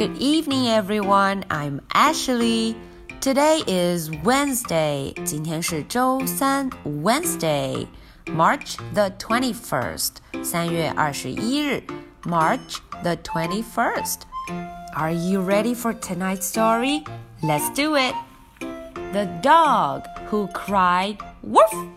[0.00, 1.44] Good evening, everyone.
[1.50, 2.76] I'm Ashley.
[3.20, 5.14] Today is Wednesday.
[5.24, 7.86] 今天是周三，Wednesday,
[8.26, 10.16] March the twenty-first.
[10.44, 11.82] 三月二十一日，
[12.22, 14.20] March the twenty-first.
[14.94, 17.04] Are you ready for tonight's story?
[17.42, 18.14] Let's do it.
[19.12, 21.88] The dog who cried woof.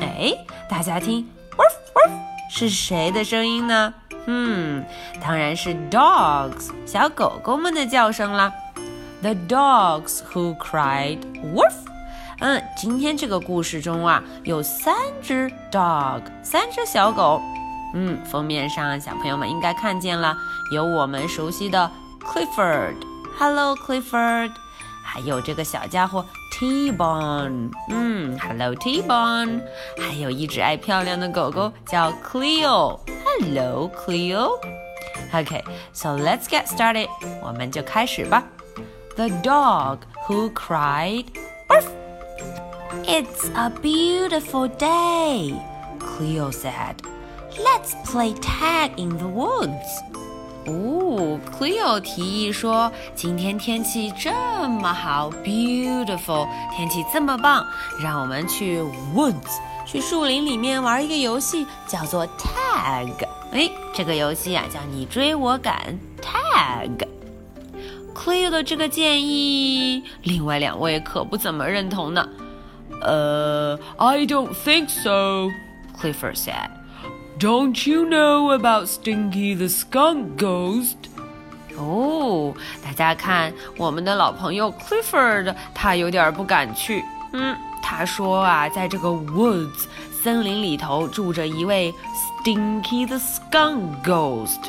[0.00, 2.10] 哎，大家听，woof woof
[2.55, 3.91] 是谁的声音呢？
[4.27, 4.85] 嗯，
[5.19, 8.53] 当然是 dogs 小狗狗们的叫声啦。
[9.23, 11.17] The dogs who cried
[11.55, 11.73] wolf。
[12.41, 17.41] 嗯，今天这个故事中啊，有三只 dog，三只小狗。
[17.95, 20.37] 嗯，封面上小朋友们应该看见了，
[20.71, 21.89] 有我们熟悉的
[22.21, 22.97] Clifford。
[23.35, 24.51] Hello Clifford。
[25.03, 27.70] 还有这个小家伙 T-Bone。
[27.88, 29.60] 嗯，Hello T-Bone。
[29.98, 34.58] 还有一只爱漂亮的狗狗叫 Cleo。Hello, Cleo.
[35.32, 37.08] Okay, so let's get started.
[37.42, 38.44] 我们就开始吧。
[39.16, 41.26] The dog who cried.
[41.68, 41.86] Barf!
[43.04, 45.54] It's a beautiful day,
[45.98, 46.96] Cleo said.
[47.58, 49.88] Let's play tag in the woods.
[50.65, 54.31] 哦，Cleo 提议说，今天天气这
[54.69, 57.65] 么好，beautiful，天气这么棒，
[58.01, 58.81] 让我们去
[59.13, 63.27] woods，去树林里面玩一个游戏，叫做 tag。
[63.51, 67.07] 哎，这个游戏啊，叫你追我赶 tag。
[68.15, 72.29] Cleo 的这个建议，另外两位可不怎么认同呢。
[73.01, 76.69] 呃，I don't think so，Clifford said。
[77.39, 80.95] Don't you know about Stinky the Skunk Ghost?
[81.75, 82.53] 哦，
[82.83, 87.03] 大家看，我们的老朋友 Clifford，他有点不敢去。
[87.33, 89.85] 嗯，他说啊，在这个 woods
[90.21, 91.93] 森林里头住着一位
[92.45, 94.59] Stinky the Skunk Ghost。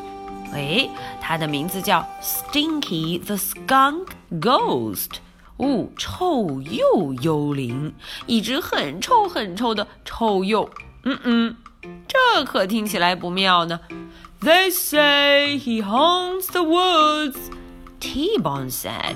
[0.52, 0.88] 哎，
[1.20, 4.06] 他的名字叫 Stinky the Skunk
[4.40, 5.10] Ghost。
[5.58, 7.94] 哦，臭鼬幽灵，
[8.26, 10.68] 一只很臭很臭的臭鼬。
[11.04, 11.56] 嗯嗯。
[12.07, 13.79] 这可听起来不妙呢。
[14.41, 17.37] They say he haunts the woods.
[17.99, 19.15] T-Bone said.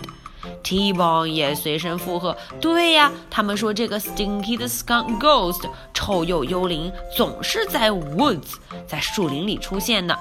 [0.62, 2.36] T-Bone 也随声附和。
[2.60, 8.56] 对呀，他们说这个 Stinky the Skunk Ghost 臭鼬幽灵总是在 woods
[8.86, 10.18] 在树林里出现的。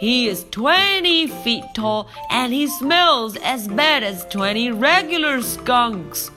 [0.00, 6.28] He is twenty feet tall and he smells as bad as twenty regular skunks.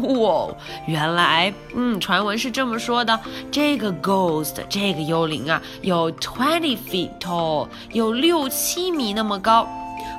[0.00, 0.54] 哇，
[0.86, 3.18] 原来，嗯，传闻是这么说的：
[3.50, 9.66] 这个 ghost，这个幽灵啊，有 twenty feet tall，有六七米那么高，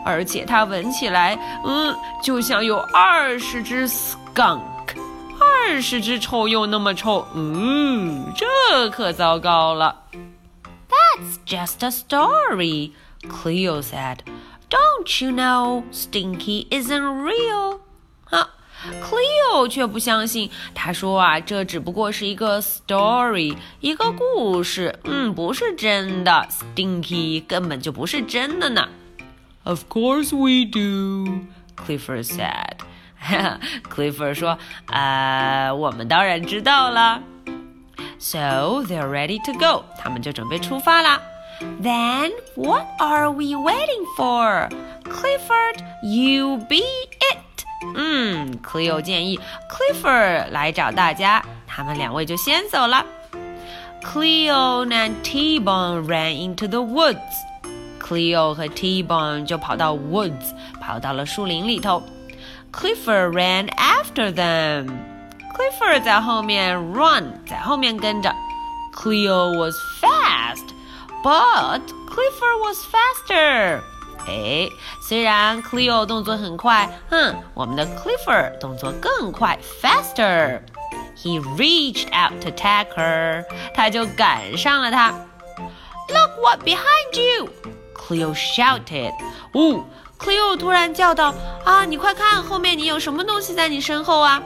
[0.04, 4.62] 而且它闻起来，嗯，就像有二十只 skunk，
[5.40, 10.04] 二十只臭鼬那么臭，嗯，这可糟糕了。
[10.90, 12.92] That's just a story,
[13.30, 14.20] Cleo said.
[14.70, 17.80] Don't you know Stinky isn't real?
[19.02, 26.48] Cleo 却不相信，他说啊，这只不过是一个 story，一个故事，嗯，不是真的。
[26.50, 28.88] Stinky 根本就不是真的呢。
[29.64, 32.78] Of course we do, Clifford said.
[33.90, 37.22] Clifford 说，呃，我们当然知道了。
[38.20, 41.20] So they're ready to go，他们就准备出发啦。
[41.82, 44.70] Then what are we waiting for?
[45.04, 47.40] Clifford, you be it.
[47.96, 53.06] 嗯，Cleo 建议 Clifford 来找大家，他们两位就先走了。
[54.04, 62.02] Cleo and T-Bone ran into the woods。Cleo 和 T-Bone 就跑到 woods，跑到了树林里头。
[62.72, 68.34] Clifford ran after them。Clifford 在后面 run，在后面跟着。
[68.94, 73.82] Cleo was fast，but Clifford was faster。
[74.28, 74.68] 哎，
[75.02, 85.12] 虽然 Cleo 动作很快，哼，我们的 Clifford 动作更快，faster。He reached out to tag her，他就赶上了她。
[86.10, 89.14] Look what behind you！Cleo shouted。
[89.54, 89.86] 哦，
[90.20, 94.42] Cleo 突然叫道：“啊，你快看，后面你有什么东西在你身后啊？”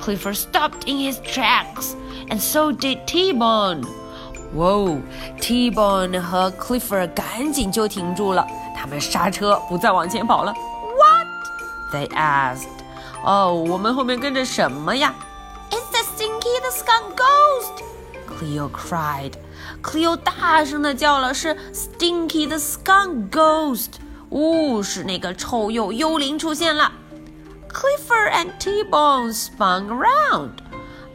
[0.00, 3.84] Clifford stopped in his tracks，and so did T-Bone。
[4.54, 5.00] 哇哦，
[5.40, 8.46] T-Bone 和 Clifford 赶紧就停住了。
[8.83, 10.53] 他们刹车，不再往前跑了。
[10.97, 11.25] What?
[11.93, 12.67] They asked.
[13.23, 15.15] 哦，我们后面跟着什么呀
[15.71, 17.81] ？It's the Stinky the Skunk Ghost!
[18.27, 19.35] Cleo cried.
[19.81, 23.91] Cleo 大声的叫了，是 Stinky the Skunk Ghost.
[24.31, 26.91] 呜，是那个臭鼬幽灵出现了。
[27.71, 30.57] Clifford and T-Bone spun around,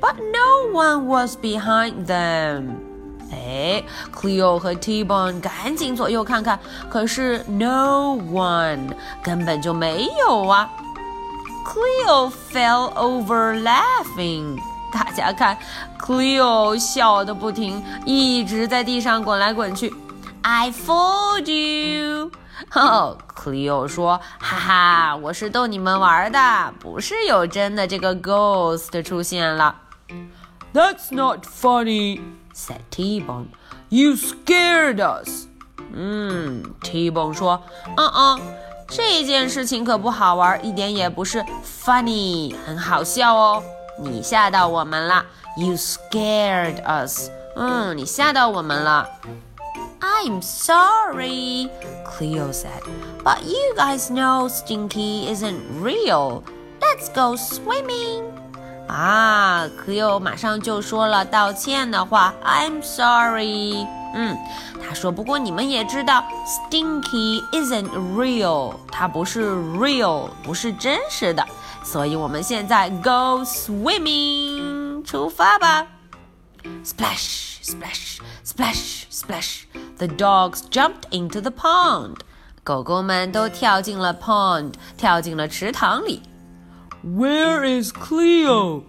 [0.00, 2.87] but no one was behind them.
[3.30, 3.82] 哎
[4.14, 6.58] ，Cleo 和 T-Bone 赶紧左右看看，
[6.88, 8.90] 可是 no one，
[9.22, 10.68] 根本就没有啊。
[11.64, 14.58] Cleo fell over laughing。
[14.90, 15.58] 大家看
[16.00, 19.94] ，Cleo 笑得不停，一直在地上滚来滚去。
[20.40, 22.30] I fooled you。
[22.72, 29.76] 哦，Cleo 说：“哈哈，我是逗你们玩的，不是有真的这个 ghost 出现了。”
[30.72, 32.20] That's not funny,
[32.57, 33.47] said T-Bone.
[33.89, 35.47] You scared us.
[35.93, 38.41] 嗯，T-Bone 说：“嗯嗯，
[38.87, 43.63] 这件事情可不好玩，一点也不是 funny，很好笑哦。
[43.99, 45.25] 你吓到我们了，
[45.57, 47.29] You scared us。
[47.55, 49.07] 嗯，你吓到我们了。”
[50.01, 51.69] I'm sorry,
[52.05, 52.83] Cleo said,
[53.23, 56.43] but you guys know Stinky isn't real.
[56.81, 58.23] Let's go swimming.
[58.87, 63.87] 啊，Cleo 马上就说了道歉的话，I'm sorry。
[64.15, 64.37] 嗯，
[64.79, 71.43] 他说，不过你们也知道，Stinky isn't real，它不是 real，不是真实的，
[71.83, 75.87] 所以我们现在 go swimming，出发吧。
[76.85, 79.63] Splash, splash, splash, splash.
[79.97, 82.17] The dogs jumped into the pond.
[82.63, 86.21] 狗狗们都跳进了 pond，跳进了池塘里。
[87.03, 88.83] Where is Cleo?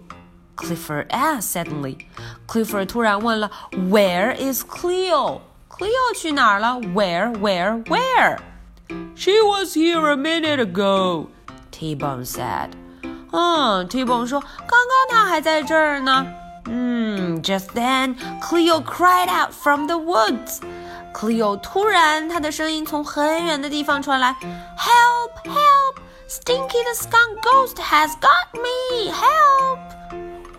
[0.55, 2.07] Clifford asked suddenly.
[2.47, 5.41] Clifford 突然问了，Where is Cleo?
[5.69, 6.79] Cleo 去哪儿了？
[6.93, 8.37] Where, where, where?
[9.15, 11.27] She was here a minute ago.
[11.71, 12.69] T-Bone said.
[13.31, 16.25] 嗯，T-Bone 说，刚刚她还在这儿呢。
[16.67, 20.61] 嗯，Just then, Cleo cried out from the woods.
[21.13, 24.35] Cleo 突然，她的声音从很远的地方传来：“
[24.77, 25.45] Help!
[25.45, 25.99] Help!
[26.29, 29.11] Stinky the skunk ghost has got me!
[29.11, 29.79] Help!”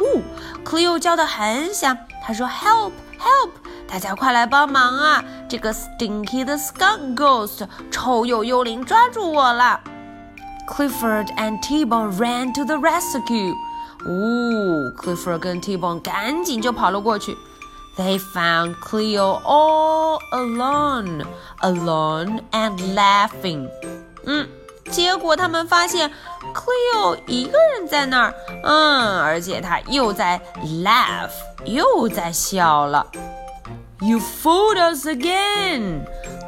[0.00, 0.22] 呜，
[0.64, 1.96] Cleo 叫得很响。
[2.24, 2.92] 她说：“Help!
[3.18, 3.50] Help!
[3.88, 5.24] 大家快来帮忙啊！
[5.48, 9.80] 这个 Stinky the skunk ghost 臭鼬幽灵抓住我了。”
[10.68, 13.54] Clifford and T-Bone ran to the rescue.
[14.04, 17.36] 呜，Clifford 跟 T-Bone 赶紧就跑了过去。
[17.96, 21.24] They found Cleo all alone,
[21.60, 23.70] alone and laughing.
[24.26, 24.48] 嗯，
[24.89, 26.11] 结果他们发现
[26.53, 28.33] Cleo 一个人在那儿，
[28.63, 30.41] 嗯，而且他又在
[30.83, 31.31] laugh，
[31.65, 33.05] 又在笑了。
[33.99, 36.01] You fooled us again.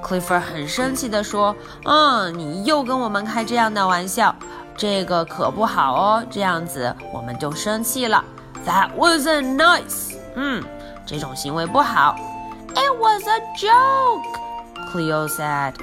[0.04, 4.36] Clifford 很生气地说：“嗯，你又跟我们开这样的玩笑，
[4.76, 8.24] 这个可不好哦，这样子我们就生气了。
[8.66, 10.16] That wasn't nice.
[10.36, 10.64] 嗯。”
[11.06, 12.16] 这种行为不好。
[12.76, 14.24] It was a joke,
[14.90, 15.74] Cleo said.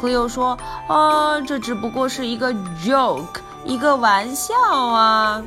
[0.00, 2.52] Cleo 说：“啊，这只不过是一个
[2.84, 5.42] joke，一个玩笑啊。”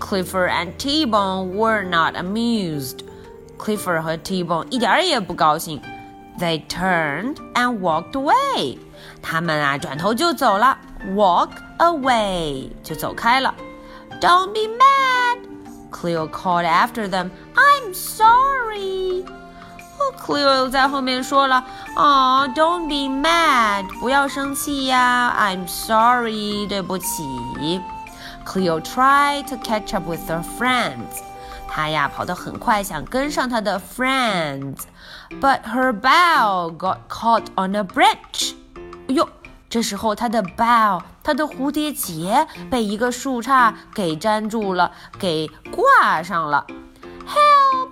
[0.00, 3.00] Clifford and T-Bone were not amused.
[3.58, 5.80] Clifford 和 T-Bone 一点也不高兴。
[6.38, 8.78] They turned and walked away.
[9.20, 10.78] 他们啊，转头就走了。
[11.14, 13.54] Walk away 就走开了。
[14.20, 15.38] Don't be mad,
[15.90, 17.30] Cleo called after them.
[17.54, 19.24] I'm sorry.
[20.18, 21.64] Cleo 在后面说了，
[21.96, 25.34] Oh, don't be mad，不要生气呀。
[25.38, 27.80] I'm sorry，对不起。
[28.44, 31.20] Cleo tried to catch up with her friends，
[31.68, 38.54] 她呀跑得很快，想跟上她的 friends，but her bow got caught on a branch。
[39.08, 39.28] 哎呦，
[39.68, 46.66] 这时候她的 bow，她的蝴蝶结被一个树杈给粘住了，给挂上了。
[47.26, 47.70] Help!
[47.76, 47.83] Help!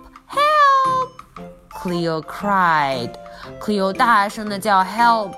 [1.83, 3.11] Cleo cried.
[3.59, 5.33] Cleo 大声的叫 Help!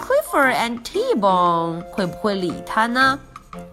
[0.00, 3.18] Clifford and T-Bone 会不会理他呢？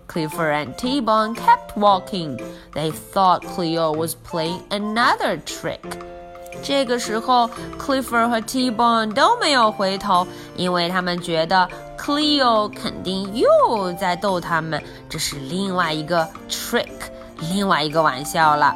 [0.08, 2.40] Clifford and T-Bone kept walking.
[2.74, 5.80] They thought Cleo was playing another trick.
[6.64, 16.88] 这个时候，Clifford 和 T-Bone 都没有回头，因为他们觉得 Cleo 肯定又在逗他们，这是另外一个 trick，
[17.54, 18.74] 另外一个玩笑了。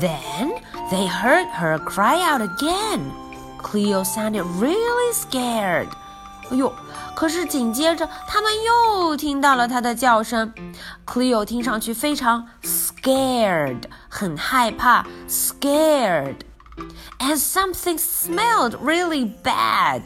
[0.00, 0.52] Then
[0.90, 3.00] they heard her cry out again.
[3.62, 5.88] Cleo sounded really scared.
[6.50, 6.72] 哎呦！
[7.14, 10.52] 可是紧接着，他们又听到了她的叫声。
[11.06, 20.04] Cleo 听上去非常 scared，很害怕，scared。And something smelled really bad。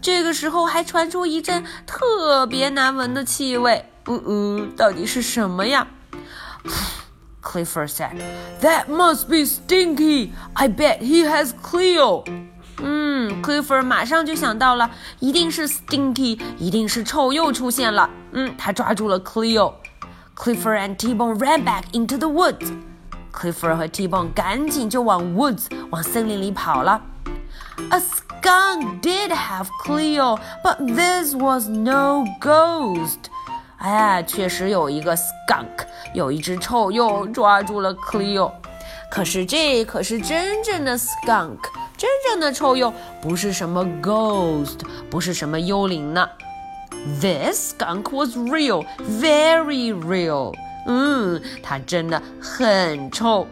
[0.00, 3.84] 这个时候还传出一阵特别难闻的气味。
[4.06, 5.86] 呜呜，到底是什么呀
[7.42, 8.20] ？Clifford said.
[8.60, 10.32] That must be Stinky.
[10.54, 12.24] I bet he has Cleo.
[12.80, 18.08] 嗯，Clifford 马上就想到了，一定是 Stinky，一定是臭鼬出现了。
[18.32, 22.72] 嗯，他抓住了 Cleo。Clifford and T-Bone ran back into the woods.
[23.32, 27.00] Clifford 和 T-Bone 赶紧就往 woods 往森林里跑了。
[27.90, 33.30] A skunk did have Cleo, but this was no ghost.
[33.82, 38.50] 哎，确实有一个 skunk，有一只臭鼬抓住了 Cleo。
[39.10, 41.58] 可是这可是真正的 skunk，
[41.96, 46.28] 真正的臭鼬，不是什么 ghost，不是什么幽灵呢。
[47.20, 50.52] This skunk was real, very real.
[50.86, 53.46] 嗯，它真的很臭。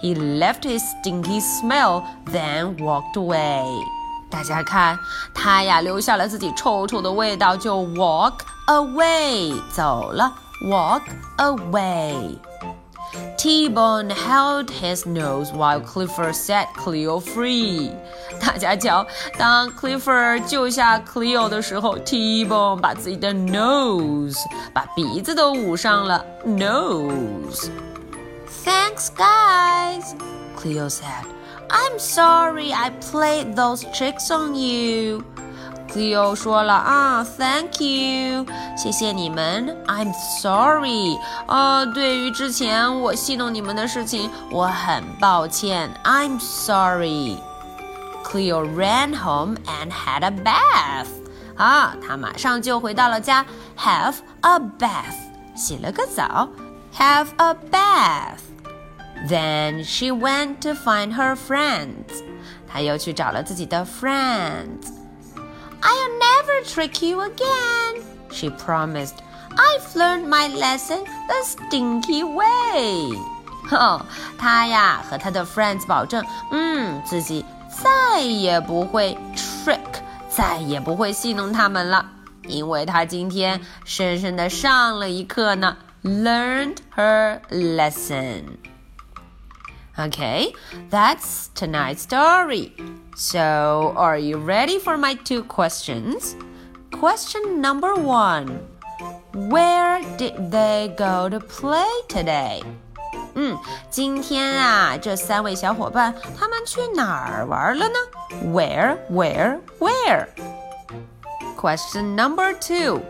[0.00, 3.64] He left his stinky smell, then walked away.
[4.30, 4.98] 大家看，
[5.34, 8.32] 他呀留下了自己臭臭的味道，就 walk
[8.66, 10.32] away 走了，
[10.64, 11.02] walk
[11.38, 17.90] away。T-Bone held his nose while Clifford set Cleo free。
[18.40, 24.38] 大家瞧，当 Clifford 救下 Cleo 的时候，T-Bone 把自己的 nose
[24.72, 30.14] 把鼻子都捂上了，nose。Thanks, guys,
[30.56, 31.26] Cleo said.
[31.68, 35.24] I'm sorry I played those tricks on you.
[35.96, 39.76] Cleo 说了啊，Thank you，谢谢你们。
[39.86, 45.90] I'm sorry，呃，对于之前我戏弄你们的事情，我很抱歉。
[46.04, 51.08] I'm sorry。Cleo ran home and had a bath。
[51.56, 53.44] 啊，她马上就回到了家，
[53.78, 55.18] have a bath，
[55.54, 56.48] 洗了个澡，
[56.96, 62.24] have a bath。Then she went to find her friends。
[62.66, 64.95] 她又去找了自己的 friends。
[65.80, 69.16] I'll never trick you again, she promised.
[69.50, 73.10] I've learned my lesson the stinky way.
[73.68, 74.00] 哼，
[74.38, 79.78] 她呀和她的 friends 保证，嗯，自己再也不会 trick，
[80.28, 82.06] 再也不会戏弄他们了，
[82.46, 88.44] 因为她今天深深的上了一课呢，learned her lesson.
[89.98, 90.54] Okay,
[90.88, 92.72] that's tonight's story.
[93.14, 96.34] So, are you ready for my two questions?
[96.92, 98.60] Question number one
[99.34, 102.62] Where did they go to play today?
[103.34, 103.58] 嗯，
[103.90, 107.94] 今天啊，这三位小伙伴他们去哪儿玩了呢？
[108.44, 110.28] Where, where, where?
[111.56, 113.00] Question number two.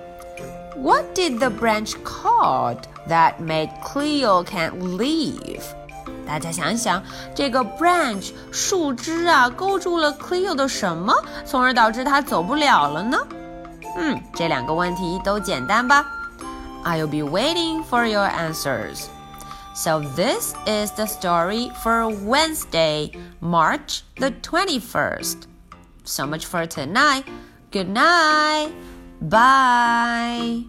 [0.77, 5.63] What did the branch called that made Cleo can't leave?
[6.27, 7.03] 大家想想，
[7.35, 13.19] 这个 branch 树枝啊，勾住了 Cleo 的什么，从而导致它走不了了呢？
[13.97, 16.07] 嗯，这两个问题都简单吧？
[16.85, 19.07] I'll be waiting for your answers.
[19.75, 25.47] So this is the story for Wednesday, March the 21st.
[26.05, 27.25] So much for tonight.
[27.71, 28.71] Good night.
[29.21, 30.65] Bye.